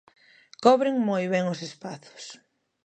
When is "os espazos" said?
1.53-2.23